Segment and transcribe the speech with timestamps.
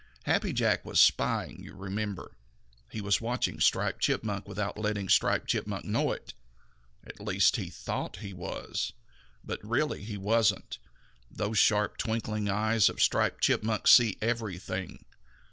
[0.23, 2.31] Happy Jack was spying, you remember.
[2.89, 6.33] He was watching Striped Chipmunk without letting Striped Chipmunk know it.
[7.03, 8.93] At least he thought he was.
[9.43, 10.79] But really he wasn't.
[11.29, 15.05] Those sharp twinkling eyes of Striped Chipmunk see everything.